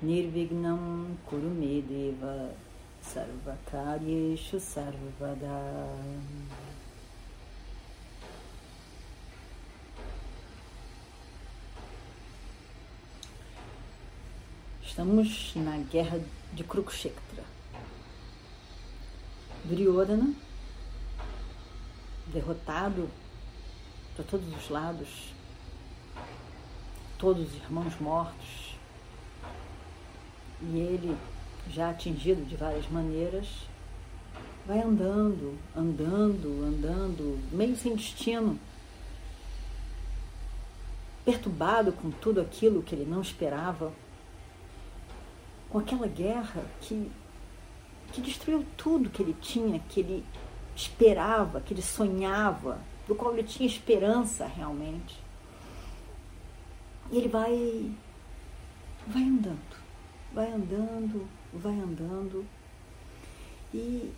Nirvignam 0.00 1.18
Kurumedeva 1.26 2.54
Sarvakaryeshu 3.02 4.60
Sarvada 4.60 5.88
Estamos 14.80 15.52
na 15.56 15.78
guerra 15.78 16.20
de 16.52 16.62
Kurukshetra. 16.62 17.44
Duryodhana, 19.64 20.32
derrotado 22.28 23.10
para 24.14 24.24
todos 24.24 24.46
os 24.56 24.70
lados, 24.70 25.32
todos 27.18 27.48
os 27.48 27.54
irmãos 27.56 27.98
mortos, 28.00 28.67
e 30.60 30.78
ele, 30.78 31.16
já 31.70 31.90
atingido 31.90 32.44
de 32.44 32.56
várias 32.56 32.88
maneiras, 32.88 33.46
vai 34.66 34.80
andando, 34.80 35.56
andando, 35.74 36.64
andando, 36.64 37.38
meio 37.52 37.76
sem 37.76 37.94
destino, 37.94 38.58
perturbado 41.24 41.92
com 41.92 42.10
tudo 42.10 42.40
aquilo 42.40 42.82
que 42.82 42.94
ele 42.94 43.08
não 43.08 43.22
esperava. 43.22 43.92
Com 45.70 45.78
aquela 45.78 46.06
guerra 46.06 46.64
que, 46.80 47.10
que 48.12 48.20
destruiu 48.20 48.64
tudo 48.76 49.10
que 49.10 49.22
ele 49.22 49.36
tinha, 49.40 49.78
que 49.88 50.00
ele 50.00 50.24
esperava, 50.74 51.60
que 51.60 51.74
ele 51.74 51.82
sonhava, 51.82 52.78
do 53.06 53.14
qual 53.14 53.32
ele 53.32 53.42
tinha 53.42 53.66
esperança 53.66 54.46
realmente. 54.46 55.18
E 57.10 57.16
ele 57.16 57.28
vai, 57.28 57.90
vai 59.06 59.22
andando, 59.22 59.58
vai 60.32 60.50
andando, 60.52 61.28
vai 61.52 61.74
andando. 61.74 62.44
E, 63.72 64.12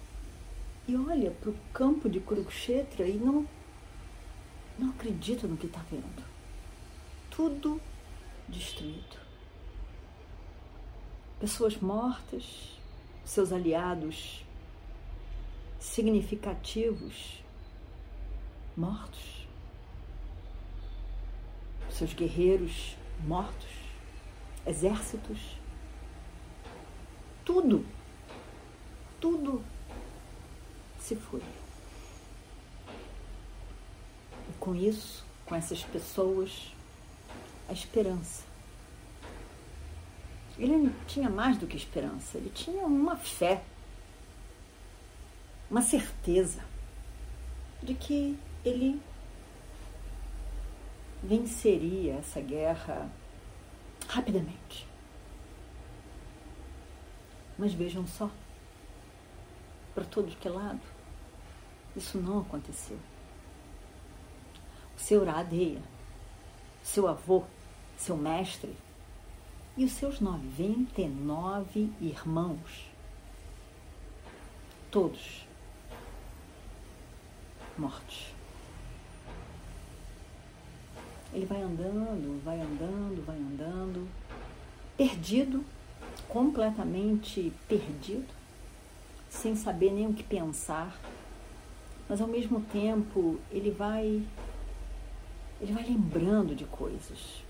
e 0.87 0.97
olha 0.97 1.31
para 1.31 1.51
o 1.51 1.57
campo 1.73 2.09
de 2.09 2.21
Kurukshetra 2.21 3.07
e 3.07 3.17
não, 3.17 3.47
não 4.79 4.91
acredita 4.91 5.47
no 5.47 5.57
que 5.57 5.67
está 5.67 5.81
vendo. 5.91 6.25
Tudo 7.31 7.81
destruído. 8.49 9.19
Pessoas 11.39 11.77
mortas, 11.79 12.79
seus 13.25 13.53
aliados 13.53 14.45
significativos 15.79 17.43
mortos, 18.77 19.47
seus 21.89 22.13
guerreiros 22.13 22.97
mortos, 23.27 23.69
exércitos, 24.67 25.60
tudo, 27.51 27.85
tudo 29.21 29.61
se 31.01 31.17
foi. 31.17 31.43
E 34.49 34.53
com 34.61 34.73
isso, 34.73 35.25
com 35.45 35.57
essas 35.57 35.83
pessoas, 35.83 36.73
a 37.69 37.73
esperança 37.73 38.45
ele 40.57 40.77
não 40.77 40.93
tinha 41.07 41.31
mais 41.31 41.57
do 41.57 41.67
que 41.67 41.75
esperança, 41.75 42.37
ele 42.37 42.51
tinha 42.51 42.85
uma 42.85 43.17
fé, 43.17 43.63
uma 45.71 45.81
certeza 45.81 46.63
de 47.83 47.95
que 47.95 48.39
ele 48.63 49.01
venceria 51.23 52.17
essa 52.17 52.43
guerra 52.43 53.11
rapidamente. 54.07 54.90
Mas 57.61 57.75
vejam 57.75 58.07
só, 58.07 58.31
para 59.95 60.03
todos 60.03 60.35
que 60.35 60.49
lado, 60.49 60.81
isso 61.95 62.17
não 62.17 62.41
aconteceu. 62.41 62.97
O 64.97 64.99
seu 64.99 65.23
Radeia, 65.23 65.83
seu 66.83 67.07
avô, 67.07 67.45
seu 67.99 68.17
mestre, 68.17 68.75
e 69.77 69.85
os 69.85 69.93
seus 69.93 70.21
99 70.21 71.93
irmãos, 72.01 72.91
todos 74.91 75.47
mortos. 77.77 78.33
Ele 81.35 81.45
vai 81.45 81.61
andando, 81.61 82.43
vai 82.43 82.59
andando, 82.59 83.27
vai 83.27 83.37
andando, 83.37 84.09
perdido, 84.97 85.63
completamente 86.31 87.53
perdido, 87.69 88.33
sem 89.29 89.55
saber 89.55 89.93
nem 89.93 90.07
o 90.07 90.15
que 90.15 90.23
pensar, 90.23 90.99
mas 92.09 92.21
ao 92.21 92.27
mesmo 92.27 92.61
tempo 92.61 93.39
ele 93.51 93.71
vai 93.71 94.25
ele 95.61 95.73
vai 95.73 95.85
lembrando 95.85 96.55
de 96.55 96.65
coisas 96.65 97.45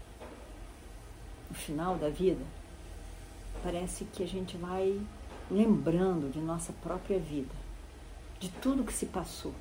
no 1.48 1.54
final 1.54 1.96
da 1.96 2.08
vida, 2.08 2.44
parece 3.62 4.04
que 4.04 4.22
a 4.22 4.26
gente 4.26 4.56
vai 4.56 5.00
lembrando 5.50 6.30
de 6.30 6.40
nossa 6.40 6.72
própria 6.72 7.18
vida, 7.18 7.54
de 8.40 8.48
tudo 8.48 8.84
que 8.84 8.92
se 8.92 9.06
passou, 9.06 9.54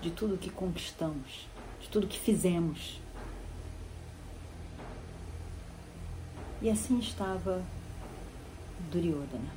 de 0.00 0.10
tudo 0.10 0.36
que 0.36 0.50
conquistamos, 0.50 1.46
de 1.80 1.88
tudo 1.88 2.06
que 2.06 2.18
fizemos. 2.18 3.00
E 6.62 6.68
assim 6.68 6.98
estava 6.98 7.64
Duryodhana. 8.90 9.50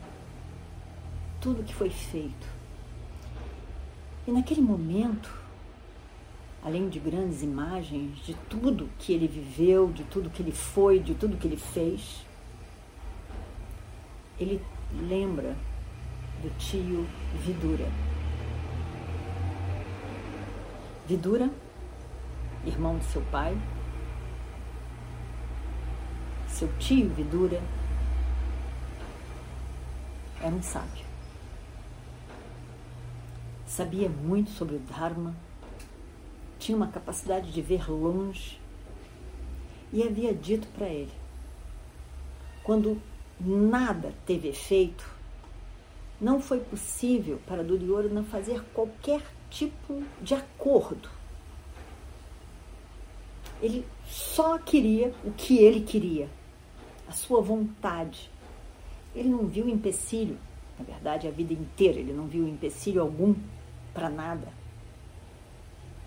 Tudo 1.40 1.64
que 1.64 1.74
foi 1.74 1.90
feito. 1.90 2.48
E 4.28 4.32
naquele 4.32 4.62
momento, 4.62 5.30
além 6.64 6.88
de 6.88 7.00
grandes 7.00 7.42
imagens 7.42 8.18
de 8.26 8.34
tudo 8.50 8.90
que 8.98 9.12
ele 9.12 9.28
viveu, 9.28 9.92
de 9.92 10.04
tudo 10.06 10.30
que 10.30 10.42
ele 10.42 10.54
foi, 10.54 11.00
de 11.00 11.14
tudo 11.14 11.38
que 11.38 11.48
ele 11.48 11.58
fez, 11.58 12.26
ele 14.40 14.62
lembra 14.94 15.56
do 16.42 16.50
tio 16.58 17.06
Vidura. 17.42 17.90
Vidura, 21.06 21.50
irmão 22.66 22.98
de 22.98 23.06
seu 23.06 23.22
pai, 23.24 23.58
seu 26.48 26.70
tio 26.80 27.10
Vidura, 27.10 27.62
era 30.44 30.54
um 30.54 30.62
sábio. 30.62 31.06
Sabia 33.66 34.10
muito 34.10 34.52
sobre 34.52 34.76
o 34.76 34.80
Dharma, 34.80 35.34
tinha 36.60 36.76
uma 36.76 36.90
capacidade 36.90 37.52
de 37.52 37.62
ver 37.62 37.90
longe 37.90 38.60
e 39.92 40.04
havia 40.04 40.34
dito 40.34 40.68
para 40.76 40.88
ele: 40.88 41.14
quando 42.62 43.02
nada 43.40 44.14
teve 44.26 44.50
efeito, 44.50 45.10
não 46.20 46.42
foi 46.42 46.60
possível 46.60 47.40
para 47.48 47.64
Duryodhana 47.64 48.24
fazer 48.24 48.62
qualquer 48.74 49.24
tipo 49.50 50.04
de 50.22 50.36
acordo. 50.36 51.10
Ele 53.62 53.88
só 54.06 54.58
queria 54.58 55.14
o 55.24 55.32
que 55.32 55.58
ele 55.58 55.82
queria, 55.82 56.30
a 57.08 57.14
sua 57.14 57.42
vontade. 57.42 58.30
Ele 59.16 59.30
não 59.30 59.48
viu 59.48 59.68
empecilho, 59.68 60.38
na 60.78 60.86
verdade, 60.86 61.28
a 61.28 61.32
vida 61.32 61.54
inteira 61.54 62.00
ele 62.00 62.14
não 62.14 62.28
viu 62.28 62.48
empecilho 62.48 63.02
algum 63.02 63.36
para 63.94 64.10
nada. 64.10 64.48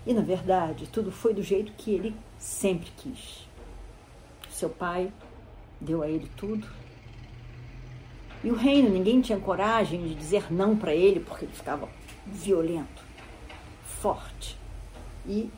E 0.05 0.13
na 0.13 0.21
verdade, 0.21 0.87
tudo 0.87 1.11
foi 1.11 1.33
do 1.33 1.41
jeito 1.41 1.71
que 1.73 1.91
ele 1.91 2.15
sempre 2.37 2.89
quis. 2.97 3.47
Seu 4.49 4.69
pai 4.69 5.11
deu 5.79 6.01
a 6.01 6.09
ele 6.09 6.29
tudo. 6.35 6.67
E 8.43 8.49
o 8.49 8.55
reino, 8.55 8.89
ninguém 8.89 9.21
tinha 9.21 9.39
coragem 9.39 10.05
de 10.05 10.15
dizer 10.15 10.51
não 10.51 10.77
para 10.77 10.93
ele, 10.93 11.19
porque 11.19 11.45
ele 11.45 11.53
ficava 11.53 11.89
violento, 12.25 13.03
forte 13.83 14.57
e 15.25 15.49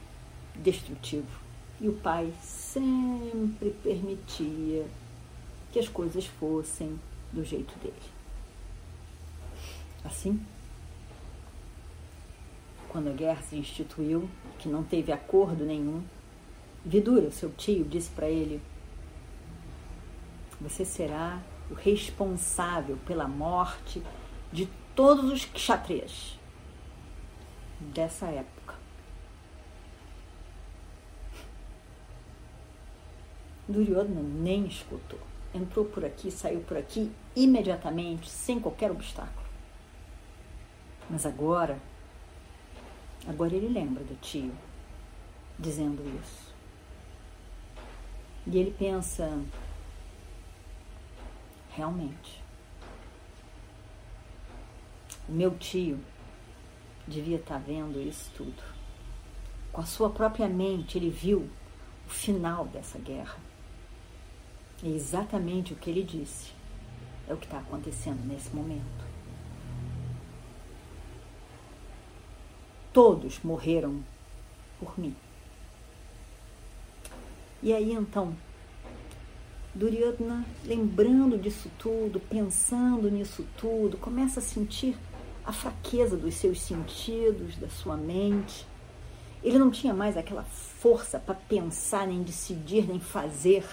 destrutivo. 0.56 1.40
E 1.82 1.88
o 1.88 1.94
pai 1.94 2.34
sempre 2.42 3.72
permitia 3.84 4.86
que 5.72 5.80
as 5.80 5.88
coisas 5.88 6.26
fossem 6.26 7.00
do 7.32 7.44
jeito 7.44 7.78
dele. 7.80 7.96
Assim, 10.04 10.44
quando 12.88 13.10
a 13.10 13.14
guerra 13.14 13.42
se 13.42 13.56
instituiu, 13.56 14.30
que 14.58 14.68
não 14.68 14.84
teve 14.84 15.12
acordo 15.12 15.66
nenhum, 15.66 16.04
Vidura, 16.84 17.30
seu 17.30 17.52
tio, 17.52 17.84
disse 17.84 18.10
para 18.10 18.30
ele: 18.30 18.62
Você 20.62 20.86
será 20.86 21.42
o 21.70 21.74
responsável 21.74 22.98
pela 23.06 23.28
morte 23.28 24.02
de 24.52 24.68
todos 24.96 25.32
os 25.32 25.46
kshatriyas 25.46 26.40
dessa 27.80 28.28
época. 28.28 28.76
Duryodhana 33.68 34.22
nem 34.22 34.66
escutou. 34.66 35.29
Entrou 35.54 35.86
por 35.86 36.06
aqui, 36.06 36.30
saiu 36.30 36.62
por 36.62 36.78
aqui 36.78 37.12
imediatamente, 37.36 38.30
sem 38.30 38.60
qualquer 38.60 38.92
obstáculo. 38.92 39.48
Mas 41.10 41.26
agora, 41.26 41.80
agora 43.28 43.56
ele 43.56 43.68
lembra 43.68 44.04
do 44.04 44.16
tio 44.22 44.54
dizendo 45.58 46.04
isso. 46.22 46.54
E 48.46 48.58
ele 48.58 48.72
pensa, 48.72 49.42
realmente, 51.72 52.44
o 55.28 55.32
meu 55.32 55.58
tio 55.58 56.00
devia 57.08 57.38
estar 57.38 57.56
tá 57.56 57.60
vendo 57.60 58.00
isso 58.00 58.32
tudo. 58.36 58.64
Com 59.72 59.82
a 59.82 59.86
sua 59.86 60.10
própria 60.10 60.48
mente, 60.48 60.98
ele 60.98 61.10
viu 61.10 61.50
o 62.08 62.10
final 62.10 62.66
dessa 62.66 62.98
guerra. 62.98 63.49
É 64.84 64.88
exatamente 64.88 65.74
o 65.74 65.76
que 65.76 65.90
ele 65.90 66.04
disse. 66.04 66.52
É 67.28 67.34
o 67.34 67.38
que 67.38 67.46
está 67.46 67.60
acontecendo 67.60 68.26
nesse 68.26 68.56
momento. 68.56 69.10
Todos 72.94 73.40
morreram 73.44 74.04
por 74.80 74.98
mim. 74.98 75.16
E 77.62 77.74
aí 77.74 77.92
então, 77.92 78.36
Duryodhana, 79.76 80.46
lembrando 80.66 81.38
disso 81.38 81.70
tudo, 81.78 82.20
pensando 82.20 83.12
nisso 83.12 83.46
tudo, 83.58 83.98
começa 83.98 84.40
a 84.40 84.44
sentir 84.44 84.98
a 85.46 85.52
fraqueza 85.52 86.16
dos 86.16 86.36
seus 86.36 86.62
sentidos, 86.62 87.58
da 87.58 87.70
sua 87.70 87.98
mente. 87.98 88.66
Ele 89.44 89.58
não 89.58 89.70
tinha 89.70 89.94
mais 89.94 90.18
aquela 90.18 90.44
força 90.44 91.20
para 91.20 91.36
pensar, 91.36 92.08
nem 92.08 92.24
decidir, 92.24 92.88
nem 92.88 93.00
fazer 93.00 93.66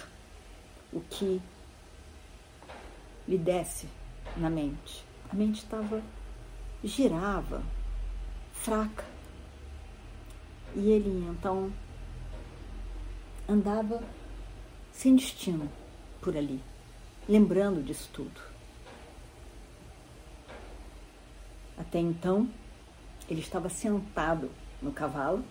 o 0.93 1.01
que 1.01 1.41
lhe 3.27 3.39
desse 3.39 3.89
na 4.37 4.49
mente. 4.49 5.05
A 5.31 5.35
mente 5.35 5.63
estava 5.63 6.03
girava, 6.83 7.63
fraca. 8.53 9.05
E 10.75 10.91
ele 10.91 11.27
então 11.29 11.73
andava 13.49 14.03
sem 14.93 15.17
destino 15.17 15.71
por 16.21 16.37
ali, 16.37 16.63
lembrando 17.29 17.83
disso 17.83 18.09
tudo. 18.13 18.41
Até 21.79 21.99
então, 21.99 22.49
ele 23.29 23.41
estava 23.41 23.69
sentado 23.69 24.51
no 24.81 24.93
cavalo, 24.93 25.45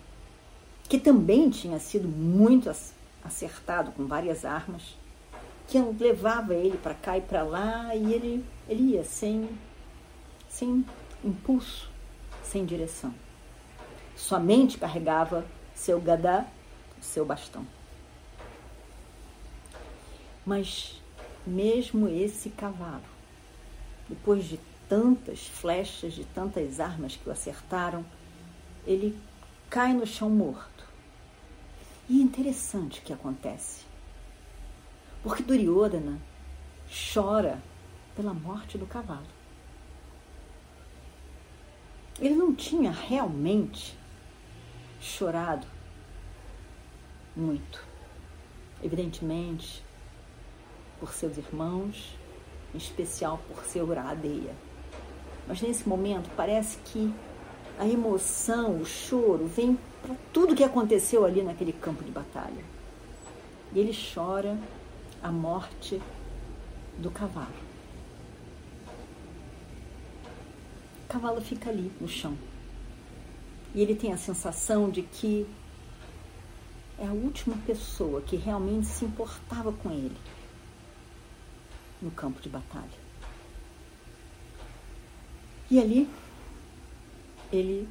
que 0.84 1.00
também 1.00 1.50
tinha 1.50 1.80
sido 1.80 2.08
muito 2.08 2.72
acertado 3.24 3.92
com 3.92 4.06
várias 4.06 4.44
armas, 4.44 4.98
que 5.68 5.80
levava 5.80 6.54
ele 6.54 6.78
para 6.78 6.94
cá 6.94 7.18
e 7.18 7.22
para 7.22 7.44
lá 7.44 7.96
e 7.96 8.14
ele, 8.14 8.46
ele 8.68 8.94
ia 8.94 9.04
sem, 9.04 9.50
sem 10.48 10.86
impulso, 11.24 11.90
sem 12.44 12.66
direção. 12.66 13.14
Somente 14.16 14.78
carregava 14.78 15.46
seu 15.74 16.00
gadá, 16.00 16.46
seu 17.02 17.26
bastão. 17.26 17.66
Mas 20.46 21.02
mesmo 21.46 22.08
esse 22.08 22.50
cavalo, 22.50 23.04
depois 24.08 24.46
de 24.46 24.60
tantas 24.88 25.48
flechas, 25.48 26.14
de 26.14 26.24
tantas 26.26 26.80
armas 26.80 27.16
que 27.16 27.28
o 27.28 27.32
acertaram, 27.32 28.06
ele 28.86 29.18
cai 29.70 29.94
no 29.94 30.06
chão 30.06 30.30
morto. 30.30 30.86
E 32.08 32.20
é 32.20 32.24
interessante 32.24 33.00
o 33.00 33.02
que 33.02 33.12
acontece. 33.12 33.84
Porque 35.26 35.42
Duryodhana 35.42 36.20
chora 36.88 37.60
pela 38.16 38.32
morte 38.32 38.78
do 38.78 38.86
cavalo. 38.86 39.26
Ele 42.20 42.36
não 42.36 42.54
tinha 42.54 42.92
realmente 42.92 43.98
chorado 45.02 45.66
muito. 47.36 47.84
Evidentemente, 48.84 49.84
por 51.00 51.12
seus 51.12 51.40
irmãos, 51.40 52.16
em 52.72 52.78
especial 52.78 53.40
por 53.48 53.66
seu 53.66 53.92
Radeia. 53.92 54.54
Mas 55.48 55.60
nesse 55.60 55.90
momento 55.90 56.30
parece 56.38 56.78
que 56.86 57.12
a 57.80 57.88
emoção, 57.88 58.80
o 58.80 58.86
choro, 58.86 59.48
vem 59.48 59.76
para 60.04 60.16
tudo 60.32 60.56
que 60.56 60.64
aconteceu 60.64 61.26
ali 61.26 61.42
naquele 61.42 61.74
campo 61.74 62.04
de 62.04 62.12
batalha. 62.12 62.64
E 63.74 63.80
ele 63.80 63.92
chora 64.14 64.56
a 65.26 65.32
morte 65.32 66.00
do 67.00 67.10
cavalo. 67.10 67.48
O 71.04 71.08
cavalo 71.08 71.42
fica 71.42 71.72
ali 71.72 71.92
no 72.00 72.08
chão. 72.08 72.38
E 73.74 73.82
ele 73.82 73.96
tem 73.96 74.14
a 74.14 74.18
sensação 74.18 74.88
de 74.88 75.02
que 75.02 75.48
é 77.00 77.08
a 77.08 77.12
última 77.12 77.58
pessoa 77.66 78.22
que 78.22 78.36
realmente 78.36 78.86
se 78.86 79.04
importava 79.04 79.74
com 79.74 79.90
ele 79.90 80.16
no 82.00 82.12
campo 82.12 82.40
de 82.40 82.48
batalha. 82.48 83.06
E 85.72 85.80
ali, 85.80 86.08
ele, 87.52 87.90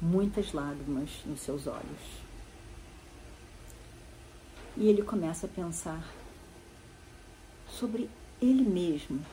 muitas 0.00 0.54
lágrimas 0.54 1.10
nos 1.26 1.40
seus 1.40 1.66
olhos. 1.66 2.22
E 4.78 4.88
ele 4.88 5.02
começa 5.02 5.44
a 5.44 5.48
pensar 5.50 6.19
sobre 7.78 8.10
ele 8.40 8.62
mesmo, 8.62 9.24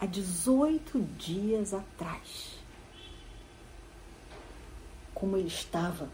há 0.00 0.06
18 0.06 1.00
dias 1.18 1.72
atrás. 1.74 2.58
Como 5.14 5.36
ele 5.36 5.48
estava, 5.48 6.08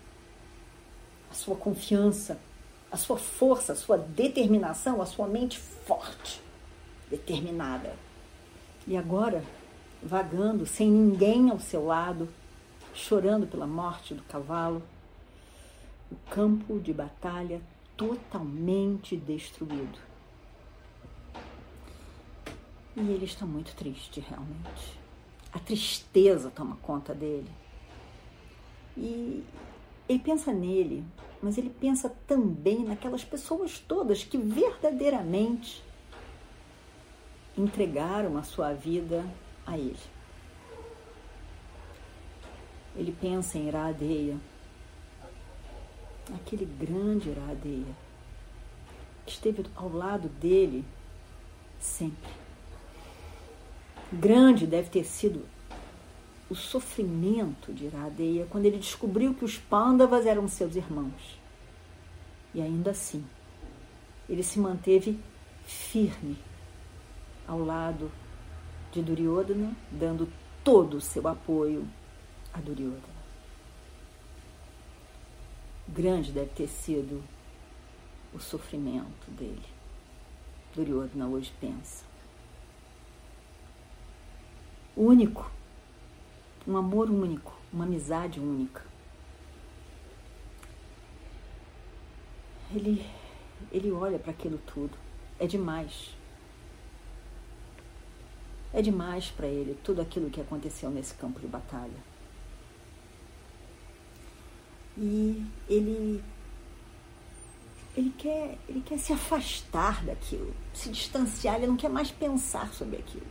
a 1.30 1.34
sua 1.34 1.56
confiança, 1.56 2.38
a 2.90 2.96
sua 2.96 3.18
força, 3.18 3.72
a 3.72 3.76
sua 3.76 3.98
determinação, 3.98 5.02
a 5.02 5.06
sua 5.06 5.26
mente 5.26 5.58
forte, 5.58 6.40
determinada. 7.10 7.94
E 8.86 8.96
agora 8.96 9.44
vagando 10.02 10.66
sem 10.66 10.90
ninguém 10.90 11.50
ao 11.50 11.58
seu 11.58 11.86
lado, 11.86 12.28
chorando 12.94 13.46
pela 13.46 13.66
morte 13.66 14.14
do 14.14 14.22
cavalo, 14.24 14.82
o 16.12 16.16
campo 16.30 16.78
de 16.78 16.92
batalha 16.92 17.60
totalmente 17.96 19.16
destruído. 19.16 20.13
E 22.96 23.00
ele 23.00 23.24
está 23.24 23.44
muito 23.44 23.74
triste, 23.74 24.20
realmente. 24.20 24.98
A 25.52 25.58
tristeza 25.58 26.50
toma 26.50 26.76
conta 26.76 27.14
dele. 27.14 27.50
E 28.96 29.44
ele 30.08 30.18
pensa 30.18 30.52
nele, 30.52 31.04
mas 31.42 31.58
ele 31.58 31.70
pensa 31.70 32.08
também 32.26 32.84
naquelas 32.84 33.24
pessoas 33.24 33.78
todas 33.78 34.22
que 34.22 34.38
verdadeiramente 34.38 35.82
entregaram 37.56 38.36
a 38.36 38.42
sua 38.42 38.72
vida 38.72 39.24
a 39.66 39.76
ele. 39.76 39.98
Ele 42.96 43.16
pensa 43.20 43.58
em 43.58 43.66
Iradeia, 43.66 44.38
aquele 46.34 46.64
grande 46.64 47.30
Iradeia, 47.30 47.94
que 49.26 49.32
esteve 49.32 49.66
ao 49.74 49.88
lado 49.88 50.28
dele 50.28 50.84
sempre. 51.80 52.43
Grande 54.12 54.66
deve 54.66 54.90
ter 54.90 55.04
sido 55.04 55.44
o 56.48 56.54
sofrimento 56.54 57.72
de 57.72 57.86
Iradeia 57.86 58.46
quando 58.48 58.66
ele 58.66 58.78
descobriu 58.78 59.34
que 59.34 59.44
os 59.44 59.58
Pandavas 59.58 60.26
eram 60.26 60.46
seus 60.46 60.76
irmãos. 60.76 61.38
E 62.54 62.60
ainda 62.60 62.92
assim, 62.92 63.24
ele 64.28 64.42
se 64.42 64.58
manteve 64.58 65.18
firme 65.64 66.36
ao 67.46 67.58
lado 67.58 68.10
de 68.92 69.02
Duryodhana, 69.02 69.74
dando 69.90 70.28
todo 70.62 70.98
o 70.98 71.00
seu 71.00 71.26
apoio 71.26 71.86
a 72.52 72.60
Duryodhana. 72.60 73.14
Grande 75.88 76.32
deve 76.32 76.50
ter 76.50 76.68
sido 76.68 77.22
o 78.32 78.38
sofrimento 78.38 79.30
dele. 79.30 79.66
Duryodhana 80.74 81.26
hoje 81.26 81.52
pensa. 81.60 82.13
Único, 84.96 85.50
um 86.66 86.76
amor 86.76 87.10
único, 87.10 87.52
uma 87.72 87.84
amizade 87.84 88.38
única. 88.38 88.82
Ele, 92.72 93.04
ele 93.72 93.90
olha 93.90 94.18
para 94.18 94.30
aquilo 94.30 94.58
tudo. 94.58 94.96
É 95.38 95.46
demais. 95.46 96.14
É 98.72 98.80
demais 98.80 99.30
para 99.30 99.46
ele 99.46 99.78
tudo 99.82 100.00
aquilo 100.00 100.30
que 100.30 100.40
aconteceu 100.40 100.90
nesse 100.90 101.14
campo 101.14 101.40
de 101.40 101.46
batalha. 101.46 102.14
E 104.96 105.44
ele 105.68 106.22
ele 107.96 108.12
quer, 108.18 108.58
ele 108.68 108.80
quer 108.80 108.98
se 108.98 109.12
afastar 109.12 110.04
daquilo, 110.04 110.52
se 110.72 110.88
distanciar, 110.88 111.56
ele 111.56 111.68
não 111.68 111.76
quer 111.76 111.88
mais 111.88 112.10
pensar 112.10 112.72
sobre 112.72 112.96
aquilo. 112.96 113.26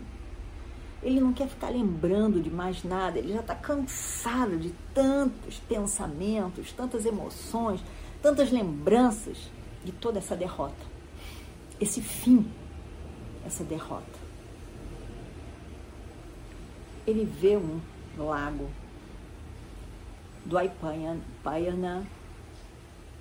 Ele 1.04 1.20
não 1.20 1.34
quer 1.34 1.50
ficar 1.50 1.70
lembrando 1.70 2.42
de 2.42 2.50
mais 2.50 2.82
nada, 2.84 3.20
ele 3.20 3.34
já 3.34 3.42
está 3.42 3.54
cansado 3.54 4.58
de 4.58 4.74
tantos 4.94 5.60
pensamentos, 5.60 6.72
tantas 6.72 7.06
emoções, 7.06 7.84
tantas 8.22 8.50
lembranças 8.52 9.52
de 9.84 9.92
toda 9.92 10.20
essa 10.20 10.34
derrota, 10.34 10.86
esse 11.80 12.02
fim, 12.02 12.50
essa 13.46 13.66
derrota. 13.66 14.24
Ele 17.06 17.26
vê 17.26 17.58
um 17.58 17.82
lago 18.18 18.70
do 20.46 20.58
Aipayana, 20.58 22.08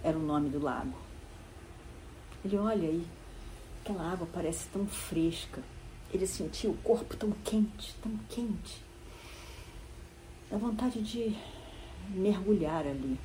era 0.05 0.17
o 0.17 0.23
nome 0.23 0.51
do 0.51 0.63
lago. 0.63 0.95
Ele 2.45 2.57
olha 2.59 2.89
aí, 2.89 3.05
aquela 3.81 4.13
água 4.13 4.29
parece 4.33 4.69
tão 4.69 4.87
fresca. 4.87 5.61
Ele 6.13 6.27
sentiu 6.27 6.73
o 6.73 6.77
corpo 6.79 7.17
tão 7.17 7.31
quente, 7.45 7.95
tão 8.03 8.17
quente. 8.29 8.83
Dá 10.51 10.59
vontade 10.59 11.01
de 11.03 11.35
mergulhar 12.11 12.87
ali, 12.87 13.19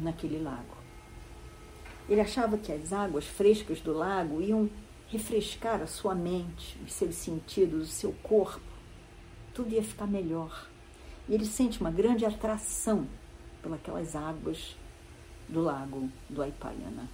naquele 0.00 0.38
lago. 0.38 0.76
Ele 2.08 2.20
achava 2.20 2.58
que 2.58 2.72
as 2.72 2.92
águas 2.92 3.24
frescas 3.24 3.80
do 3.80 3.92
lago 3.92 4.42
iam 4.42 4.68
refrescar 5.08 5.80
a 5.80 5.86
sua 5.86 6.14
mente, 6.14 6.78
os 6.84 6.92
seus 6.92 7.14
sentidos, 7.14 7.88
o 7.88 7.92
seu 7.92 8.12
corpo. 8.22 8.60
Tudo 9.54 9.74
ia 9.74 9.82
ficar 9.82 10.06
melhor. 10.06 10.68
E 11.28 11.34
ele 11.34 11.46
sente 11.46 11.80
uma 11.80 11.90
grande 11.90 12.24
atração 12.24 13.06
pelas 13.82 14.16
águas 14.16 14.76
do 15.48 15.60
lago 15.60 16.10
do 16.28 16.42
Aipayana. 16.42 17.08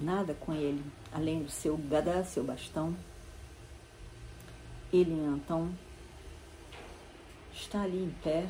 Nada 0.00 0.34
com 0.34 0.52
ele, 0.52 0.82
além 1.12 1.42
do 1.42 1.50
seu 1.50 1.76
gada, 1.76 2.24
seu 2.24 2.42
bastão. 2.42 2.96
Ele 4.92 5.12
então 5.12 5.72
está 7.52 7.82
ali 7.82 8.04
em 8.04 8.10
pé, 8.22 8.48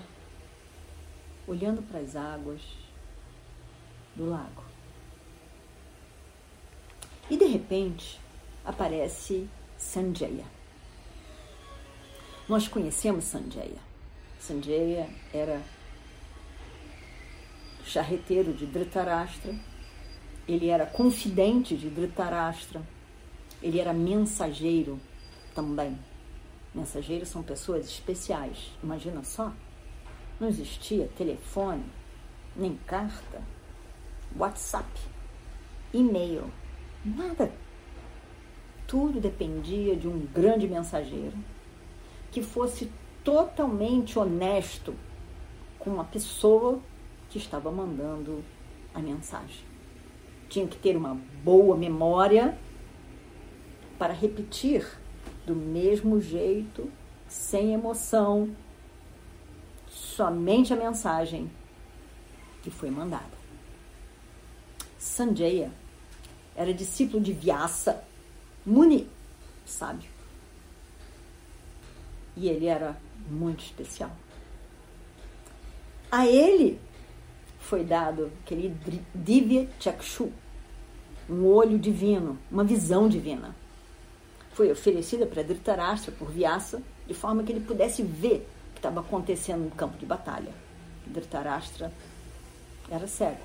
olhando 1.47 1.83
para 1.83 2.01
as 2.01 2.17
águas 2.17 2.61
do 4.15 4.29
lago. 4.29 4.65
E 7.31 7.37
de 7.37 7.47
repente 7.47 8.21
aparece 8.65 9.49
Sanjaya. 9.79 10.45
Nós 12.49 12.69
conhecemos 12.69 13.25
Sanjaya. 13.25 13.81
Sanjaya 14.39 15.09
era 15.33 15.63
charreteiro 17.85 18.53
de 18.53 18.67
Dhritarashtra, 18.67 19.55
ele 20.47 20.69
era 20.69 20.87
confidente 20.87 21.77
de 21.77 21.89
Dhritarashtra, 21.89 22.83
ele 23.63 23.79
era 23.79 23.93
mensageiro 23.93 24.99
também. 25.55 25.99
Mensageiros 26.75 27.29
são 27.29 27.43
pessoas 27.43 27.87
especiais, 27.87 28.73
imagina 28.83 29.23
só. 29.23 29.53
Não 30.41 30.49
existia 30.49 31.09
telefone, 31.17 31.85
nem 32.57 32.77
carta, 32.87 33.43
WhatsApp, 34.37 34.89
e-mail, 35.93 36.51
nada. 37.05 37.53
Tudo 38.87 39.21
dependia 39.21 39.95
de 39.95 40.09
um 40.09 40.27
grande 40.27 40.67
mensageiro 40.67 41.37
que 42.31 42.43
fosse 42.43 42.91
totalmente 43.23 44.19
honesto 44.19 44.95
com 45.79 46.01
a 46.01 46.05
pessoa 46.05 46.81
que 47.29 47.39
estava 47.39 47.71
mandando 47.71 48.43
a 48.95 48.99
mensagem. 48.99 49.72
Tinha 50.53 50.67
que 50.67 50.77
ter 50.77 50.99
uma 50.99 51.15
boa 51.43 51.75
memória 51.75 52.59
para 53.99 54.13
repetir 54.13 54.87
do 55.47 55.57
mesmo 55.57 56.21
jeito, 56.21 56.93
sem 57.27 57.73
emoção, 57.73 58.55
somente 59.89 60.71
a 60.71 60.77
mensagem 60.77 61.51
que 62.63 62.71
foi 62.71 62.91
mandada. 62.91 63.33
Sanjaya 64.99 65.73
era 66.55 66.75
discípulo 66.75 67.23
de 67.23 67.33
Vyasa 67.33 68.05
Muni, 68.67 69.09
sábio. 69.65 70.11
E 72.37 72.47
ele 72.51 72.67
era 72.67 73.01
muito 73.27 73.65
especial. 73.65 74.11
A 76.11 76.27
ele 76.27 76.79
foi 77.59 77.83
dado 77.83 78.31
aquele 78.43 78.77
Divya 79.15 79.67
Chakshu, 79.81 80.31
um 81.29 81.47
olho 81.47 81.79
divino, 81.79 82.39
uma 82.51 82.65
visão 82.65 83.09
divina. 83.09 83.55
Foi 84.53 84.71
oferecida 84.71 85.27
para 85.27 85.43
Dhritarashtra 85.43 86.13
por 86.13 86.31
Vyasa, 86.31 86.83
de 87.07 87.15
forma 87.15 87.43
que 87.43 87.53
ele 87.53 87.65
pudesse 87.65 88.03
ver 88.03 88.49
o 88.71 88.73
que 88.75 88.79
estava 88.79 89.01
acontecendo 89.01 89.65
no 89.65 89.71
campo 89.71 89.97
de 89.97 90.07
batalha. 90.07 90.53
Dhritarashtra 91.07 91.93
era 92.91 93.07
cego 93.07 93.41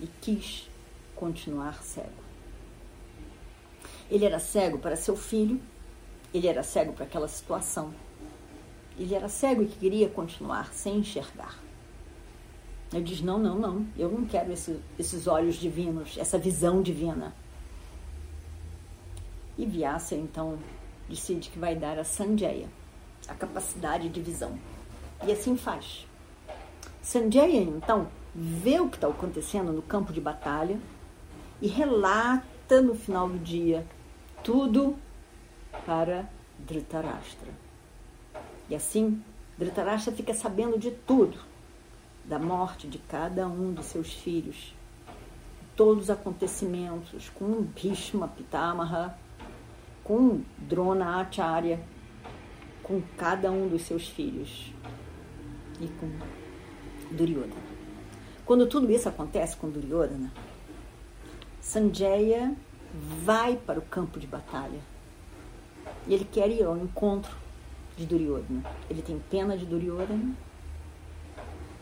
e 0.00 0.06
quis 0.20 0.68
continuar 1.14 1.82
cego. 1.82 2.22
Ele 4.10 4.24
era 4.24 4.38
cego 4.38 4.78
para 4.78 4.96
seu 4.96 5.16
filho, 5.16 5.60
ele 6.34 6.46
era 6.46 6.62
cego 6.62 6.92
para 6.92 7.04
aquela 7.04 7.28
situação. 7.28 7.94
Ele 8.98 9.14
era 9.14 9.28
cego 9.28 9.62
e 9.62 9.66
queria 9.66 10.08
continuar 10.08 10.72
sem 10.72 10.98
enxergar. 10.98 11.61
Ele 12.92 13.04
diz: 13.04 13.20
não, 13.20 13.38
não, 13.38 13.58
não, 13.58 13.86
eu 13.96 14.10
não 14.10 14.24
quero 14.26 14.52
esse, 14.52 14.78
esses 14.98 15.26
olhos 15.26 15.56
divinos, 15.56 16.16
essa 16.18 16.38
visão 16.38 16.82
divina. 16.82 17.34
E 19.56 19.66
Vyasa 19.66 20.14
então 20.14 20.58
decide 21.08 21.50
que 21.50 21.58
vai 21.58 21.74
dar 21.74 21.98
a 21.98 22.04
Sanjaya 22.04 22.68
a 23.28 23.34
capacidade 23.34 24.08
de 24.08 24.20
visão. 24.20 24.58
E 25.24 25.32
assim 25.32 25.56
faz. 25.56 26.06
Sanjaya 27.00 27.60
então 27.60 28.08
vê 28.34 28.80
o 28.80 28.88
que 28.88 28.96
está 28.96 29.08
acontecendo 29.08 29.72
no 29.72 29.82
campo 29.82 30.12
de 30.12 30.20
batalha 30.20 30.78
e 31.60 31.68
relata 31.68 32.80
no 32.80 32.94
final 32.94 33.28
do 33.28 33.38
dia 33.38 33.86
tudo 34.42 34.96
para 35.86 36.28
Dhritarashtra. 36.58 37.48
E 38.68 38.74
assim, 38.74 39.22
Dhritarashtra 39.58 40.12
fica 40.12 40.34
sabendo 40.34 40.78
de 40.78 40.90
tudo 40.90 41.51
da 42.24 42.38
morte 42.38 42.86
de 42.86 42.98
cada 42.98 43.46
um 43.46 43.72
de 43.72 43.84
seus 43.84 44.12
filhos, 44.12 44.74
todos 45.76 46.04
os 46.04 46.10
acontecimentos 46.10 47.28
com 47.30 47.62
Bhishma 47.62 48.28
Pitamaha, 48.28 49.16
com 50.04 50.42
Drona 50.58 51.20
Acharya, 51.20 51.80
com 52.82 53.00
cada 53.16 53.50
um 53.50 53.68
dos 53.68 53.82
seus 53.82 54.08
filhos 54.08 54.72
e 55.80 55.88
com 55.88 56.10
Duryodhana. 57.14 57.72
Quando 58.44 58.66
tudo 58.66 58.90
isso 58.90 59.08
acontece 59.08 59.56
com 59.56 59.70
Duryodhana, 59.70 60.32
Sanjaya 61.60 62.54
vai 63.24 63.56
para 63.56 63.78
o 63.78 63.82
campo 63.82 64.18
de 64.18 64.26
batalha. 64.26 64.80
E 66.06 66.14
ele 66.14 66.24
quer 66.24 66.50
ir 66.50 66.64
ao 66.64 66.76
encontro 66.76 67.34
de 67.96 68.04
Duryodhana. 68.04 68.64
Ele 68.90 69.00
tem 69.00 69.18
pena 69.30 69.56
de 69.56 69.64
Duryodhana 69.64 70.34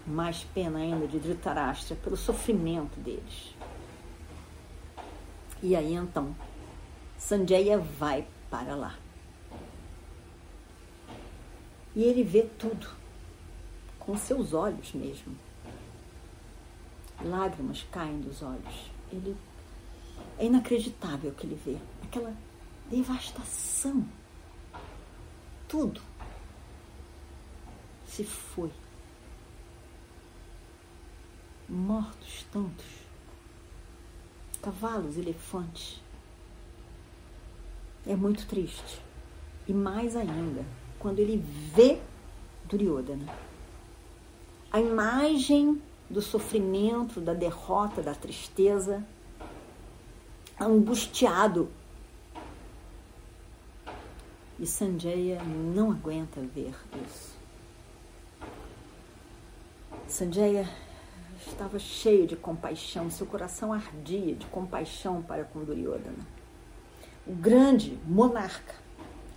mais 0.06 0.44
pena 0.54 0.78
ainda 0.78 1.06
de 1.06 1.18
Dhritarashtra 1.18 1.96
pelo 1.96 2.16
sofrimento 2.16 2.98
deles. 3.00 3.54
E 5.62 5.76
aí 5.76 5.94
então, 5.94 6.34
Sanjaya 7.18 7.78
vai 7.78 8.26
para 8.50 8.74
lá. 8.74 8.98
E 11.94 12.02
ele 12.02 12.22
vê 12.22 12.42
tudo, 12.42 12.88
com 13.98 14.16
seus 14.16 14.54
olhos 14.54 14.92
mesmo. 14.92 15.36
Lágrimas 17.22 17.86
caem 17.90 18.20
dos 18.20 18.42
olhos. 18.42 18.90
Ele 19.12 19.36
é 20.38 20.46
inacreditável 20.46 21.30
o 21.30 21.34
que 21.34 21.46
ele 21.46 21.60
vê. 21.62 21.76
Aquela 22.02 22.34
devastação. 22.88 24.04
Tudo 25.68 26.00
se 28.06 28.24
foi 28.24 28.70
mortos 31.70 32.44
tantos, 32.52 32.84
cavalos, 34.60 35.16
elefantes. 35.16 36.02
É 38.06 38.16
muito 38.16 38.46
triste. 38.46 39.00
E 39.68 39.72
mais 39.72 40.16
ainda, 40.16 40.64
quando 40.98 41.20
ele 41.20 41.36
vê 41.36 42.00
Duryodhana. 42.64 43.32
A 44.72 44.80
imagem 44.80 45.80
do 46.08 46.20
sofrimento, 46.20 47.20
da 47.20 47.34
derrota, 47.34 48.02
da 48.02 48.14
tristeza, 48.14 49.04
angustiado. 50.58 51.68
E 54.58 54.66
Sanjaya 54.66 55.42
não 55.42 55.92
aguenta 55.92 56.40
ver 56.40 56.74
isso. 57.06 57.34
Sanjaya 60.06 60.68
estava 61.46 61.78
cheio 61.78 62.26
de 62.26 62.36
compaixão, 62.36 63.10
seu 63.10 63.26
coração 63.26 63.72
ardia 63.72 64.34
de 64.34 64.46
compaixão 64.46 65.22
para 65.22 65.44
com 65.44 65.64
Duryodhana. 65.64 66.26
O 67.26 67.32
grande 67.32 67.98
monarca, 68.06 68.74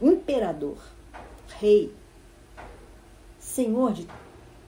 imperador, 0.02 0.78
rei, 1.60 1.94
senhor 3.40 3.94
de 3.94 4.08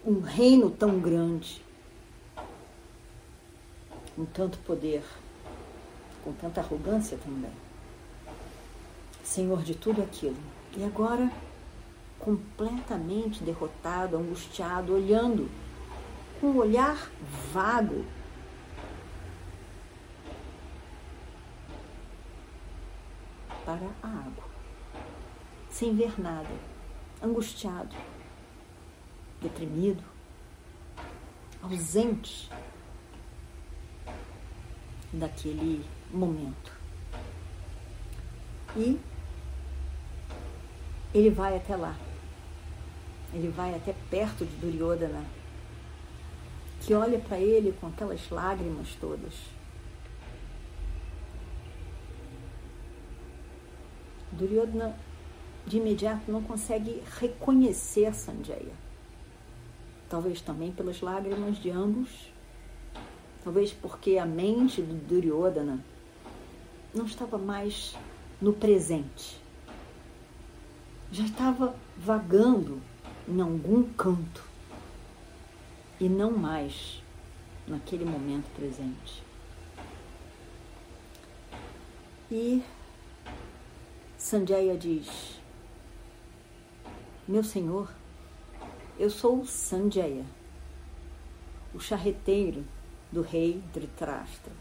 um 0.06 0.20
reino 0.20 0.70
tão 0.70 1.00
grande, 1.00 1.62
com 4.16 4.26
tanto 4.26 4.58
poder, 4.60 5.04
com 6.24 6.32
tanta 6.34 6.62
arrogância 6.62 7.18
também. 7.18 7.52
Senhor 9.24 9.64
de 9.64 9.76
tudo 9.76 10.02
aquilo. 10.02 10.38
E 10.78 10.84
agora, 10.84 11.32
completamente 12.20 13.44
derrotado, 13.44 14.16
angustiado, 14.16 14.94
olhando 14.94 15.50
com 16.40 16.48
um 16.48 16.58
olhar 16.58 17.10
vago. 17.52 18.06
Para 23.66 23.90
a 24.04 24.08
água, 24.08 24.44
sem 25.72 25.96
ver 25.96 26.22
nada, 26.22 26.52
angustiado, 27.20 27.96
deprimido, 29.42 30.04
ausente 31.64 32.48
daquele 35.12 35.84
momento. 36.12 36.72
E 38.76 39.00
ele 41.12 41.32
vai 41.32 41.58
até 41.58 41.76
lá. 41.76 41.96
Ele 43.34 43.48
vai 43.50 43.74
até 43.74 43.94
perto 44.12 44.46
de 44.46 44.56
Duryodhana 44.58 45.24
que 46.82 46.94
olha 46.94 47.20
para 47.20 47.40
ele 47.40 47.76
com 47.80 47.88
aquelas 47.88 48.30
lágrimas 48.30 48.96
todas. 49.00 49.34
Duryodhana 54.32 54.96
de 55.66 55.78
imediato 55.78 56.32
não 56.32 56.42
consegue 56.42 57.02
reconhecer 57.20 58.14
Sanjaya. 58.14 58.74
Talvez 60.10 60.42
também 60.42 60.72
pelas 60.72 61.02
lágrimas 61.02 61.58
de 61.58 61.72
ambos, 61.72 62.32
talvez 63.44 63.72
porque 63.72 64.18
a 64.18 64.26
mente 64.26 64.82
do 64.82 64.94
Duryodhana 64.94 65.84
não 66.94 67.06
estava 67.06 67.38
mais 67.38 67.96
no 68.40 68.54
presente. 68.54 69.42
Já 71.12 71.24
estava 71.24 71.76
vagando 71.98 72.82
em 73.28 73.42
algum 73.42 73.84
canto 73.84 74.55
e 76.00 76.10
não 76.10 76.32
mais 76.32 77.02
naquele 77.68 78.06
momento 78.06 78.50
presente. 78.56 79.24
E 82.32 82.64
Sanjaya 84.18 84.78
diz: 84.78 85.40
Meu 87.28 87.44
senhor, 87.44 87.92
eu 88.98 89.10
sou 89.10 89.46
Sanjaya, 89.46 90.26
o 91.74 91.80
charreteiro 91.80 92.66
do 93.12 93.22
rei 93.22 93.62
Dhritarashtra. 93.74 94.52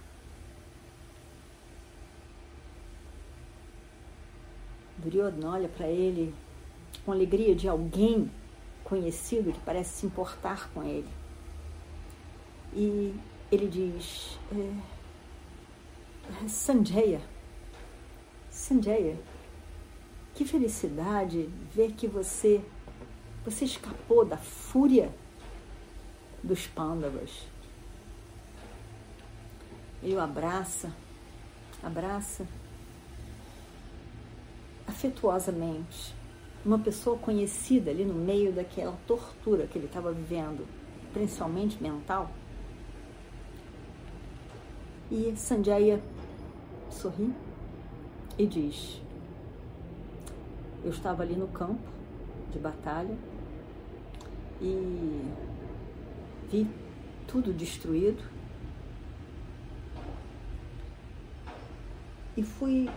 Duryodhana 4.98 5.50
olha 5.50 5.68
para 5.68 5.86
ele 5.86 6.34
com 7.04 7.12
alegria 7.12 7.54
de 7.54 7.68
alguém 7.68 8.30
conhecido 8.84 9.52
que 9.52 9.60
parece 9.60 10.00
se 10.00 10.06
importar 10.06 10.70
com 10.70 10.82
ele. 10.82 11.08
E 12.74 13.14
ele 13.50 13.68
diz: 13.68 14.38
é, 14.52 16.48
Sanjaya, 16.48 17.20
Sanjaya, 18.50 19.16
que 20.34 20.44
felicidade 20.44 21.48
ver 21.72 21.92
que 21.92 22.06
você 22.06 22.64
você 23.44 23.66
escapou 23.66 24.24
da 24.24 24.38
fúria 24.38 25.12
dos 26.42 26.66
pândavas. 26.66 27.46
Ele 30.02 30.14
o 30.14 30.20
abraça, 30.20 30.92
abraça 31.82 32.46
afetuosamente. 34.86 36.14
Uma 36.64 36.78
pessoa 36.78 37.18
conhecida 37.18 37.90
ali 37.90 38.04
no 38.04 38.14
meio 38.14 38.50
daquela 38.52 38.96
tortura 39.06 39.66
que 39.66 39.76
ele 39.76 39.86
estava 39.86 40.10
vivendo, 40.12 40.66
principalmente 41.12 41.82
mental. 41.82 42.30
E 45.10 45.34
Sanjaya 45.36 46.00
sorri 46.90 47.32
e 48.38 48.46
diz: 48.46 49.00
Eu 50.82 50.90
estava 50.90 51.22
ali 51.22 51.34
no 51.34 51.48
campo 51.48 51.88
de 52.52 52.58
batalha 52.58 53.16
e 54.60 55.22
vi 56.50 56.66
tudo 57.26 57.52
destruído 57.52 58.22
e 62.36 62.42
fui 62.42 62.88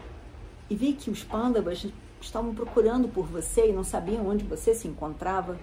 e 0.70 0.76
vi 0.76 0.94
que 0.94 1.10
os 1.10 1.24
pândavas 1.24 1.88
estavam 2.22 2.54
procurando 2.54 3.08
por 3.08 3.26
você 3.26 3.70
e 3.70 3.74
não 3.74 3.84
sabiam 3.84 4.28
onde 4.28 4.44
você 4.44 4.74
se 4.74 4.88
encontrava. 4.88 5.58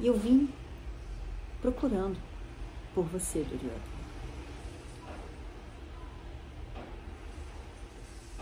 E 0.00 0.06
eu 0.06 0.16
vim 0.16 0.48
procurando 1.60 2.16
por 2.94 3.04
você, 3.04 3.40
Duryodhana. 3.40 3.97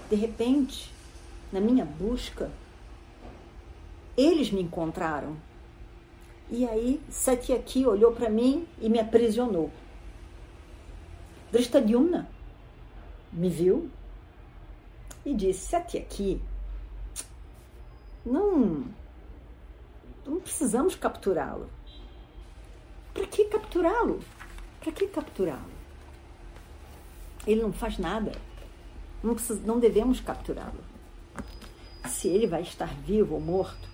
De 0.08 0.14
repente, 0.16 0.92
na 1.52 1.60
minha 1.60 1.84
busca, 1.84 2.50
eles 4.16 4.50
me 4.50 4.62
encontraram. 4.62 5.36
E 6.48 6.66
aí 6.66 7.00
Satyaki 7.10 7.86
olhou 7.86 8.12
para 8.12 8.30
mim 8.30 8.66
e 8.80 8.88
me 8.88 9.00
aprisionou. 9.00 9.70
Drishtadyumna 11.50 12.28
me 13.32 13.48
viu 13.50 13.90
e 15.24 15.34
disse: 15.34 15.66
Satyaki, 15.66 16.40
não, 18.24 18.84
não 20.24 20.40
precisamos 20.40 20.94
capturá-lo. 20.94 21.68
Para 23.12 23.26
que 23.26 23.44
capturá-lo? 23.46 24.20
Para 24.80 24.92
que 24.92 25.06
capturá-lo? 25.08 25.76
Ele 27.46 27.62
não 27.62 27.72
faz 27.72 27.98
nada. 27.98 28.32
Não, 29.26 29.34
precisa, 29.34 29.60
não 29.66 29.80
devemos 29.80 30.20
capturá-lo. 30.20 30.78
Se 32.06 32.28
ele 32.28 32.46
vai 32.46 32.62
estar 32.62 32.94
vivo 32.94 33.34
ou 33.34 33.40
morto, 33.40 33.88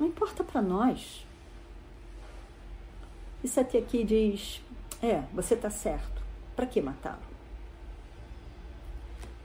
não 0.00 0.08
importa 0.08 0.42
para 0.42 0.60
nós. 0.60 1.24
E 3.44 3.46
Sati 3.46 3.76
aqui 3.76 4.02
diz: 4.02 4.60
É, 5.00 5.20
você 5.32 5.54
está 5.54 5.70
certo. 5.70 6.20
Para 6.56 6.66
que 6.66 6.80
matá-lo? 6.80 7.22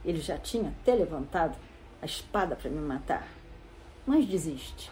Ele 0.04 0.20
já 0.20 0.36
tinha 0.36 0.70
até 0.70 0.96
levantado 0.96 1.56
a 2.02 2.04
espada 2.04 2.56
para 2.56 2.68
me 2.68 2.80
matar, 2.80 3.28
mas 4.04 4.26
desiste. 4.26 4.90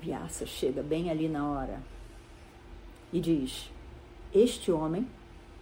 Vyasa 0.00 0.46
chega 0.46 0.84
bem 0.84 1.10
ali 1.10 1.28
na 1.28 1.50
hora 1.50 1.82
e 3.12 3.20
diz: 3.20 3.72
este 4.34 4.70
homem 4.70 5.08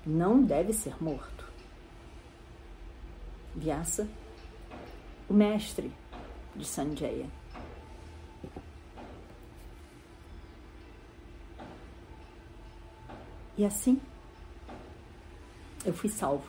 não 0.05 0.43
deve 0.43 0.73
ser 0.73 1.03
morto. 1.03 1.45
Vyasa, 3.55 4.09
o 5.29 5.35
mestre 5.35 5.91
de 6.55 6.65
Sanjaya. 6.65 7.27
E 13.57 13.65
assim 13.65 14.01
eu 15.85 15.95
fui 15.95 16.11
salvo. 16.11 16.47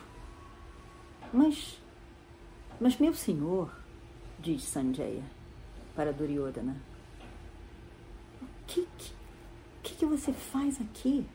Mas, 1.32 1.80
mas 2.80 2.98
meu 2.98 3.14
senhor, 3.14 3.74
diz 4.38 4.64
Sanjaya 4.64 5.24
para 5.94 6.12
Duryodhana, 6.12 6.76
o 8.42 8.46
que, 8.66 8.86
que 8.98 9.18
que, 9.88 9.94
que 9.94 10.06
você 10.06 10.32
faz 10.32 10.80
aqui? 10.80 11.26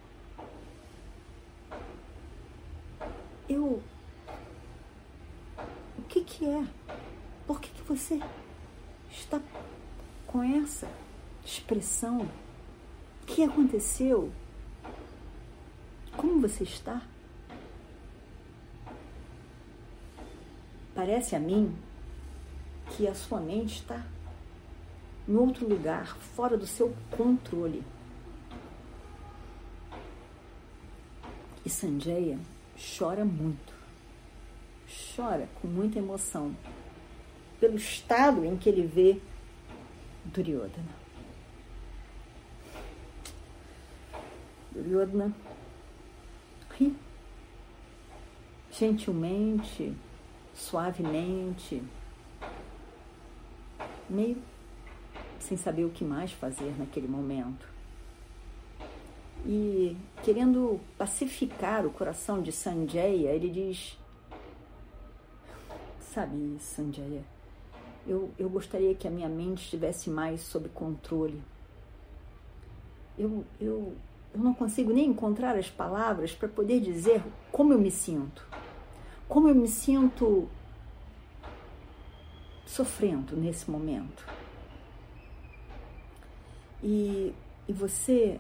Eu. 3.53 3.83
O 5.99 6.01
que, 6.09 6.23
que 6.23 6.43
é? 6.43 6.67
Por 7.45 7.61
que, 7.61 7.69
que 7.69 7.83
você 7.83 8.19
está 9.11 9.39
com 10.25 10.41
essa 10.41 10.89
expressão? 11.45 12.21
O 13.21 13.25
que 13.27 13.43
aconteceu? 13.43 14.31
Como 16.17 16.41
você 16.41 16.63
está? 16.63 17.03
Parece 20.95 21.35
a 21.35 21.39
mim 21.39 21.75
que 22.89 23.07
a 23.07 23.13
sua 23.13 23.39
mente 23.39 23.81
está 23.81 24.03
em 25.27 25.35
outro 25.35 25.67
lugar, 25.67 26.17
fora 26.17 26.57
do 26.57 26.65
seu 26.65 26.95
controle. 27.11 27.83
E 31.63 31.69
Sanjaya 31.69 32.39
chora 32.77 33.23
muito, 33.23 33.73
chora 35.15 35.47
com 35.62 35.67
muita 35.67 35.99
emoção 35.99 36.55
pelo 37.59 37.75
estado 37.75 38.43
em 38.45 38.57
que 38.57 38.67
ele 38.67 38.86
vê 38.86 39.19
Duryodhana. 40.25 41.03
Duryodhana 44.71 45.33
ri 46.77 46.95
gentilmente, 48.71 49.93
suavemente, 50.53 51.81
meio 54.09 54.41
sem 55.39 55.57
saber 55.57 55.83
o 55.83 55.89
que 55.89 56.03
mais 56.03 56.31
fazer 56.31 56.73
naquele 56.77 57.07
momento. 57.07 57.67
E 59.45 59.72
querendo 60.23 60.79
pacificar 60.97 61.86
o 61.86 61.91
coração 61.91 62.41
de 62.41 62.51
Sanjaya, 62.51 63.31
ele 63.31 63.49
diz: 63.49 63.97
Sabe, 65.99 66.57
Sanjaya, 66.59 67.23
eu, 68.07 68.31
eu 68.39 68.49
gostaria 68.49 68.95
que 68.95 69.07
a 69.07 69.12
minha 69.12 69.29
mente 69.29 69.63
estivesse 69.63 70.09
mais 70.09 70.41
sob 70.41 70.69
controle. 70.69 71.43
Eu, 73.17 73.45
eu, 73.59 73.95
eu 74.33 74.39
não 74.39 74.53
consigo 74.53 74.91
nem 74.93 75.07
encontrar 75.07 75.57
as 75.57 75.69
palavras 75.69 76.33
para 76.33 76.47
poder 76.47 76.79
dizer 76.79 77.21
como 77.51 77.73
eu 77.73 77.79
me 77.79 77.91
sinto. 77.91 78.47
Como 79.27 79.49
eu 79.49 79.55
me 79.55 79.67
sinto 79.67 80.47
sofrendo 82.65 83.36
nesse 83.36 83.69
momento. 83.69 84.25
E, 86.81 87.33
e 87.67 87.73
você 87.73 88.39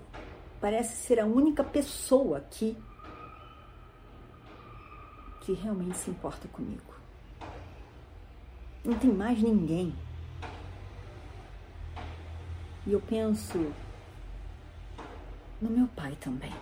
parece 0.63 0.95
ser 0.95 1.19
a 1.19 1.25
única 1.25 1.61
pessoa 1.61 2.37
aqui 2.37 2.77
que 5.41 5.51
realmente 5.51 5.97
se 5.97 6.09
importa 6.09 6.47
comigo. 6.47 6.95
Não 8.81 8.97
tem 8.97 9.11
mais 9.11 9.41
ninguém. 9.41 9.93
E 12.87 12.93
eu 12.93 13.01
penso 13.01 13.73
no 15.61 15.69
meu 15.69 15.85
pai 15.87 16.15
também. 16.15 16.53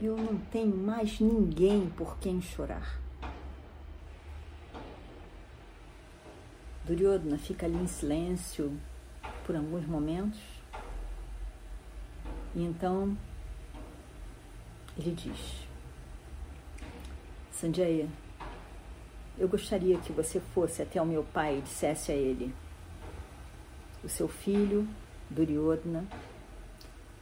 Eu 0.00 0.16
não 0.16 0.38
tenho 0.38 0.76
mais 0.76 1.18
ninguém 1.18 1.90
por 1.90 2.18
quem 2.18 2.40
chorar. 2.40 3.00
Duryodhana 6.84 7.36
fica 7.36 7.66
ali 7.66 7.78
em 7.78 7.88
silêncio 7.88 8.80
por 9.44 9.56
alguns 9.56 9.84
momentos. 9.88 10.55
E 12.56 12.62
então 12.62 13.14
ele 14.96 15.10
diz: 15.10 15.68
Sanjaya, 17.52 18.08
eu 19.38 19.46
gostaria 19.46 19.98
que 19.98 20.10
você 20.10 20.40
fosse 20.40 20.80
até 20.80 21.00
o 21.00 21.04
meu 21.04 21.22
pai 21.22 21.58
e 21.58 21.60
dissesse 21.60 22.10
a 22.10 22.14
ele: 22.14 22.54
O 24.02 24.08
seu 24.08 24.26
filho, 24.26 24.88
Duryodhana, 25.28 26.06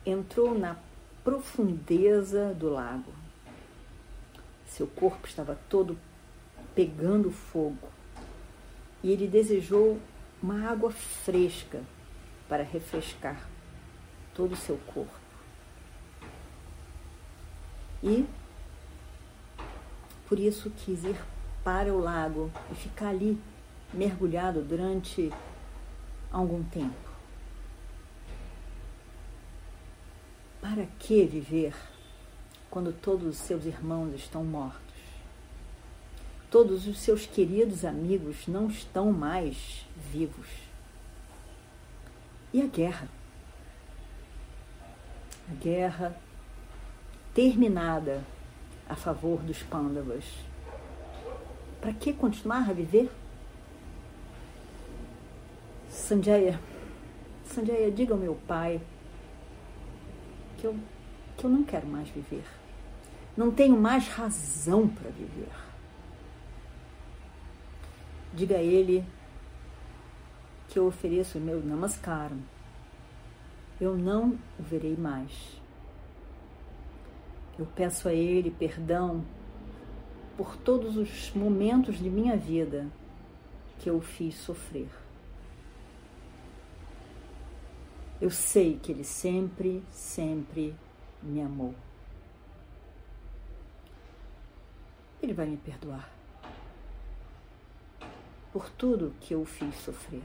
entrou 0.07 0.57
na 0.57 0.77
profundeza 1.25 2.55
do 2.55 2.69
lago. 2.69 3.13
Seu 4.69 4.87
corpo 4.87 5.27
estava 5.27 5.59
todo 5.69 5.99
pegando 6.77 7.33
fogo 7.33 7.89
e 9.03 9.11
ele 9.11 9.27
desejou 9.27 9.99
uma 10.41 10.69
água 10.69 10.93
fresca 10.93 11.83
para 12.49 12.63
refrescar 12.63 13.49
todo 14.33 14.53
o 14.53 14.57
seu 14.57 14.77
corpo. 14.87 15.24
E 18.05 18.27
por 20.29 20.39
isso 20.39 20.71
quis 20.71 21.05
ir 21.05 21.17
para 21.65 21.91
o 21.91 21.99
lago 21.99 22.51
e 22.71 22.75
ficar 22.75 23.09
ali 23.09 23.41
mergulhado 23.95 24.61
durante 24.61 25.33
algum 26.31 26.63
tempo. 26.65 27.11
Para 30.61 30.85
que 30.99 31.25
viver 31.25 31.75
quando 32.71 32.93
todos 32.93 33.27
os 33.27 33.37
seus 33.39 33.65
irmãos 33.65 34.15
estão 34.15 34.45
mortos? 34.45 34.83
Todos 36.51 36.87
os 36.87 36.99
seus 36.99 37.25
queridos 37.25 37.87
amigos 37.87 38.47
não 38.47 38.69
estão 38.69 39.13
mais 39.13 39.87
vivos. 40.13 40.49
E 42.53 42.61
a 42.61 42.67
guerra? 42.67 43.09
A 45.51 45.55
guerra 45.55 46.17
terminada 47.35 48.23
a 48.89 48.95
favor 48.95 49.41
dos 49.41 49.63
Pandavas 49.63 50.25
para 51.81 51.93
que 51.93 52.13
continuar 52.13 52.71
a 52.71 52.73
viver? 52.73 53.11
Sanjaya, 55.91 56.59
Sanjaya, 57.45 57.91
diga 57.91 58.15
ao 58.15 58.19
meu 58.19 58.35
pai 58.47 58.81
que 60.59 60.67
eu, 60.67 60.77
que 61.37 61.45
eu 61.45 61.51
não 61.51 61.63
quero 61.63 61.87
mais 61.87 62.09
viver. 62.09 62.45
Não 63.37 63.51
tenho 63.51 63.77
mais 63.77 64.09
razão 64.09 64.89
para 64.89 65.11
viver. 65.11 65.51
Diga 68.33 68.57
a 68.57 68.63
ele 68.63 69.05
que 70.69 70.79
eu 70.79 70.87
ofereço 70.87 71.39
o 71.39 71.41
meu 71.41 71.63
namaskaram. 71.63 72.39
Eu 73.81 73.97
não 73.97 74.39
o 74.59 74.63
verei 74.63 74.97
mais. 74.97 75.64
Eu 77.59 77.67
peço 77.67 78.09
a 78.09 78.13
ele 78.13 78.51
perdão 78.51 79.25
por 80.37 80.57
todos 80.57 80.97
os 80.97 81.33
momentos 81.33 81.99
de 81.99 82.11
minha 82.11 82.37
vida 82.37 82.89
que 83.79 83.89
eu 83.89 84.01
fiz 84.01 84.35
sofrer. 84.37 84.89
Eu 88.21 88.31
sei 88.31 88.79
que 88.79 88.91
Ele 88.91 89.05
sempre, 89.05 89.83
sempre 89.91 90.75
me 91.23 91.43
amou. 91.43 91.75
Ele 95.23 95.33
vai 95.33 95.47
me 95.47 95.57
perdoar 95.57 96.11
por 98.53 98.71
tudo 98.71 99.15
que 99.21 99.35
eu 99.35 99.45
fiz 99.45 99.75
sofrer. 99.77 100.25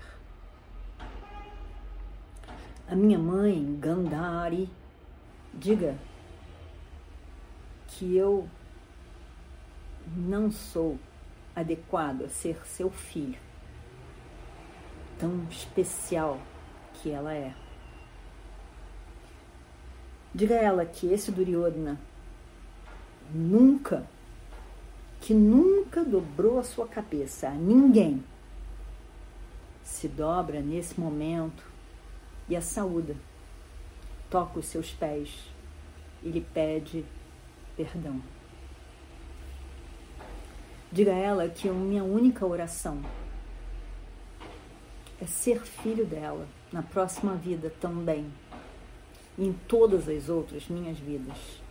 A 2.87 2.95
minha 2.95 3.19
mãe, 3.19 3.77
Gandhari, 3.79 4.69
diga 5.53 5.97
que 7.99 8.15
eu 8.15 8.47
não 10.15 10.49
sou 10.49 10.97
adequado 11.53 12.23
a 12.23 12.29
ser 12.29 12.65
seu 12.65 12.89
filho, 12.89 13.37
tão 15.19 15.45
especial 15.51 16.39
que 16.93 17.11
ela 17.11 17.33
é. 17.33 17.53
Diga 20.33 20.55
a 20.55 20.63
ela 20.63 20.85
que 20.85 21.07
esse 21.11 21.29
Duryodhana 21.29 21.99
nunca, 23.33 24.07
que 25.19 25.33
nunca 25.33 26.05
dobrou 26.05 26.57
a 26.57 26.63
sua 26.63 26.87
cabeça 26.87 27.49
a 27.49 27.53
ninguém, 27.53 28.23
se 29.83 30.07
dobra 30.07 30.61
nesse 30.61 30.97
momento 30.97 31.65
e 32.47 32.55
a 32.55 32.61
saúda, 32.61 33.17
toca 34.29 34.59
os 34.59 34.67
seus 34.67 34.89
pés 34.93 35.51
e 36.23 36.29
lhe 36.29 36.39
pede 36.39 37.03
perdão. 37.79 38.21
Diga 40.91 41.13
a 41.13 41.17
ela 41.17 41.47
que 41.47 41.69
a 41.69 41.71
minha 41.71 42.03
única 42.03 42.45
oração 42.45 43.01
é 45.21 45.25
ser 45.25 45.61
filho 45.61 46.05
dela 46.05 46.45
na 46.73 46.83
próxima 46.83 47.35
vida 47.35 47.71
também, 47.79 48.29
e 49.37 49.45
em 49.45 49.53
todas 49.53 50.09
as 50.09 50.27
outras 50.27 50.67
minhas 50.67 50.99
vidas. 50.99 51.61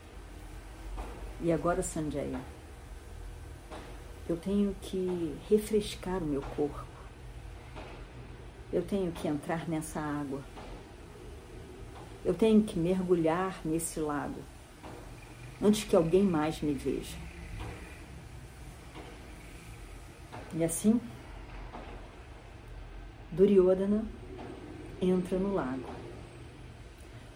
E 1.42 1.52
agora, 1.52 1.82
Sanjaya, 1.82 2.40
eu 4.26 4.36
tenho 4.38 4.74
que 4.80 5.36
refrescar 5.50 6.22
o 6.22 6.26
meu 6.26 6.40
corpo. 6.40 6.86
Eu 8.72 8.82
tenho 8.82 9.12
que 9.12 9.28
entrar 9.28 9.68
nessa 9.68 10.00
água. 10.00 10.40
Eu 12.24 12.32
tenho 12.32 12.62
que 12.62 12.78
mergulhar 12.78 13.60
nesse 13.62 14.00
lago 14.00 14.40
antes 15.62 15.84
que 15.84 15.96
alguém 15.96 16.22
mais 16.22 16.60
me 16.60 16.72
veja. 16.72 17.16
E 20.54 20.64
assim, 20.64 21.00
Duryodhana 23.30 24.04
entra 25.00 25.38
no 25.38 25.54
lago. 25.54 25.84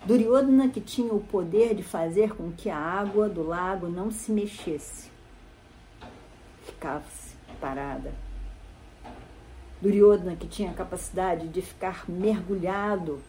Duryodhana 0.05 0.69
que 0.69 0.81
tinha 0.81 1.13
o 1.13 1.21
poder 1.21 1.75
de 1.75 1.83
fazer 1.83 2.35
com 2.35 2.51
que 2.51 2.69
a 2.69 2.77
água 2.77 3.29
do 3.29 3.43
lago 3.43 3.89
não 3.89 4.11
se 4.11 4.33
mexesse, 4.33 5.11
ficava-se 6.65 7.37
parada. 7.61 8.13
Duryodhana 9.81 10.35
que 10.35 10.49
tinha 10.49 10.71
a 10.71 10.75
capacidade 10.75 11.47
de 11.49 11.63
ficar 11.63 12.05
mergulhado 12.09 13.21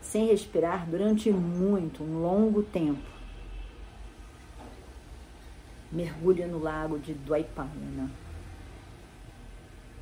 sem 0.00 0.28
respirar 0.28 0.88
durante 0.88 1.30
muito, 1.30 2.04
um 2.04 2.22
longo 2.22 2.62
tempo. 2.62 3.17
Mergulha 5.90 6.46
no 6.46 6.58
lago 6.58 6.98
de 6.98 7.14
Dwaipayana. 7.14 8.10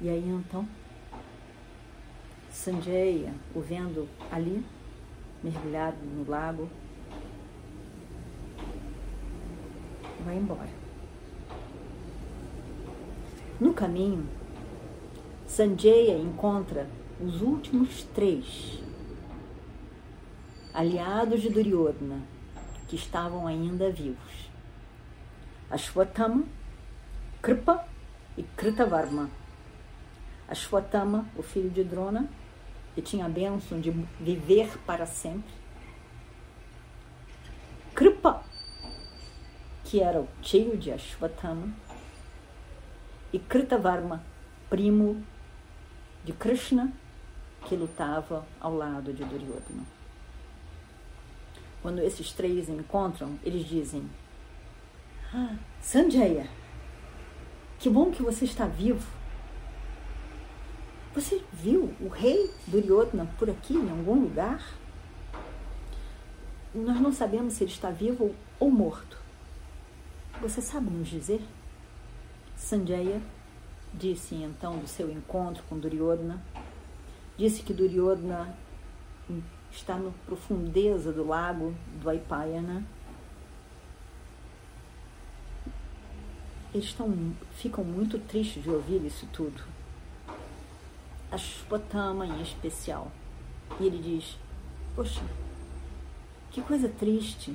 E 0.01 0.09
aí 0.09 0.29
então, 0.29 0.69
Sanjaya, 2.51 3.33
o 3.55 3.61
vendo 3.61 4.09
ali, 4.31 4.65
mergulhado 5.43 5.99
no 6.05 6.29
lago, 6.29 6.69
vai 10.25 10.37
embora. 10.37 10.69
No 13.61 13.73
caminho, 13.73 14.27
Sanjaya 15.47 16.19
encontra 16.19 16.89
os 17.21 17.41
últimos 17.41 18.03
três 18.15 18.83
aliados 20.75 21.41
de 21.41 21.49
Duryodhana 21.49 22.21
que 22.87 22.97
estavam 22.97 23.47
ainda 23.47 23.91
vivos. 23.91 24.51
Ashwatthama, 25.71 26.45
Kripa 27.43 27.85
e 28.37 28.43
Kritavarma. 28.43 29.29
Ashwatthama, 30.49 31.27
o 31.37 31.43
filho 31.43 31.71
de 31.71 31.83
Drona, 31.83 32.29
que 32.95 33.03
tinha 33.03 33.27
a 33.27 33.29
bênção 33.29 33.81
de 33.81 33.91
viver 34.21 34.79
para 34.87 35.07
sempre. 35.07 35.53
Kripa, 37.95 38.45
que 39.85 40.01
era 40.01 40.21
o 40.21 40.29
tio 40.41 40.77
de 40.77 40.93
Ashwatthama. 40.93 41.73
E 43.33 43.39
Kritavarma, 43.39 44.23
primo 44.71 45.21
de 46.25 46.33
Krishna, 46.33 46.93
que 47.67 47.75
lutava 47.75 48.47
ao 48.61 48.75
lado 48.75 49.13
de 49.13 49.25
Duryodhana. 49.25 49.85
Quando 51.83 52.01
esses 52.01 52.33
três 52.33 52.69
encontram, 52.69 53.39
eles 53.43 53.67
dizem: 53.67 54.09
Sanjaya, 55.81 56.49
que 57.79 57.91
bom 57.91 58.11
que 58.11 58.23
você 58.23 58.45
está 58.45 58.67
vivo. 58.67 59.07
Você 61.15 61.43
viu 61.53 61.95
o 62.01 62.09
rei 62.09 62.51
Duryodhana 62.67 63.27
por 63.39 63.49
aqui, 63.51 63.75
em 63.75 63.91
algum 63.91 64.21
lugar? 64.21 64.63
Nós 66.75 67.01
não 67.01 67.13
sabemos 67.13 67.55
se 67.55 67.65
ele 67.65 67.73
está 67.73 67.91
vivo 67.91 68.35
ou 68.61 68.71
morto. 68.71 69.19
Você 70.41 70.61
sabe 70.61 70.91
nos 70.91 71.09
dizer? 71.09 71.43
Sanjaya 72.55 73.21
disse 73.95 74.35
então 74.35 74.79
do 74.79 74.87
seu 74.87 75.11
encontro 75.11 75.63
com 75.69 75.79
Duryodhana. 75.79 76.43
Disse 77.37 77.63
que 77.63 77.73
Duryodhana 77.73 78.55
está 79.71 79.97
na 79.97 80.11
profundeza 80.27 81.13
do 81.13 81.27
lago 81.27 81.75
do 82.01 82.09
Aipayana. 82.09 82.85
Eles 86.77 86.87
estão, 86.87 87.13
ficam 87.57 87.83
muito 87.83 88.19
tristes 88.19 88.63
de 88.63 88.71
ouvir 88.71 89.05
isso 89.05 89.27
tudo. 89.33 89.63
A 91.31 91.39
Shpotama 91.39 92.27
em 92.27 92.43
especial. 92.43 93.11
E 93.81 93.87
ele 93.87 93.99
diz: 93.99 94.37
Poxa, 94.95 95.23
que 96.51 96.61
coisa 96.63 96.89
triste. 96.89 97.55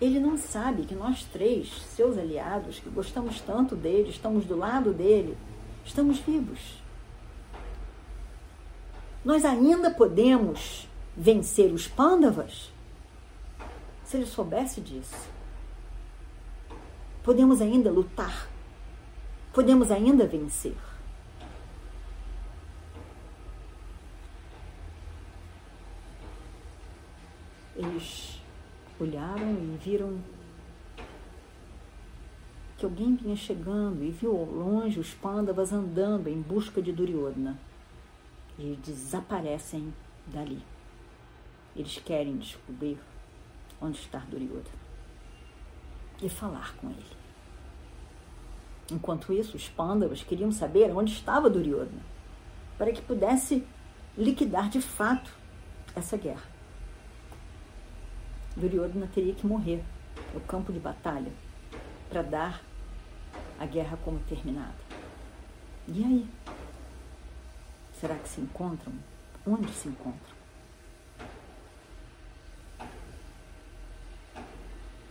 Ele 0.00 0.18
não 0.18 0.38
sabe 0.38 0.84
que 0.84 0.94
nós 0.94 1.24
três, 1.24 1.70
seus 1.94 2.16
aliados, 2.16 2.78
que 2.78 2.88
gostamos 2.88 3.40
tanto 3.42 3.76
dele, 3.76 4.08
estamos 4.08 4.46
do 4.46 4.56
lado 4.56 4.94
dele, 4.94 5.36
estamos 5.84 6.18
vivos 6.18 6.80
nós 9.24 9.44
ainda 9.44 9.90
podemos 9.90 10.88
vencer 11.16 11.72
os 11.72 11.86
pândavas? 11.86 12.72
Se 14.04 14.16
ele 14.16 14.26
soubesse 14.26 14.80
disso, 14.80 15.28
podemos 17.22 17.60
ainda 17.60 17.90
lutar, 17.90 18.48
podemos 19.52 19.90
ainda 19.90 20.26
vencer. 20.26 20.76
Eles 27.76 28.40
olharam 28.98 29.52
e 29.52 29.78
viram 29.82 30.18
que 32.76 32.84
alguém 32.84 33.14
vinha 33.14 33.36
chegando 33.36 34.02
e 34.02 34.10
viu 34.10 34.36
ao 34.36 34.44
longe 34.44 34.98
os 34.98 35.12
pândavas 35.14 35.72
andando 35.72 36.28
em 36.28 36.40
busca 36.40 36.80
de 36.80 36.92
Duryodhana 36.92 37.58
e 38.58 38.78
desaparecem 38.84 39.92
dali. 40.26 40.62
Eles 41.74 41.98
querem 41.98 42.36
descobrir 42.36 42.98
onde 43.80 43.98
está 43.98 44.18
Duryodhana 44.18 44.79
e 46.22 46.28
falar 46.28 46.74
com 46.76 46.88
ele. 46.88 47.20
Enquanto 48.90 49.32
isso, 49.32 49.56
os 49.56 49.68
pândavas 49.68 50.22
queriam 50.22 50.50
saber 50.50 50.90
onde 50.90 51.12
estava 51.12 51.48
Duryodhana 51.48 52.02
para 52.76 52.92
que 52.92 53.02
pudesse 53.02 53.64
liquidar 54.16 54.68
de 54.68 54.80
fato 54.80 55.30
essa 55.94 56.16
guerra. 56.16 56.48
Duryodhana 58.56 59.06
teria 59.06 59.34
que 59.34 59.46
morrer 59.46 59.84
no 60.34 60.40
campo 60.40 60.72
de 60.72 60.78
batalha 60.78 61.32
para 62.08 62.22
dar 62.22 62.62
a 63.58 63.66
guerra 63.66 63.98
como 64.04 64.18
terminada. 64.20 64.74
E 65.86 66.02
aí? 66.02 66.28
Será 68.00 68.14
que 68.16 68.28
se 68.28 68.40
encontram? 68.40 68.94
Onde 69.46 69.70
se 69.72 69.88
encontram? 69.88 70.39